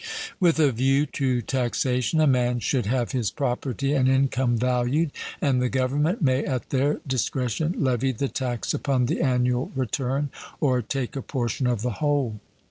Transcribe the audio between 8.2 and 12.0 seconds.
tax upon the annual return, or take a portion of the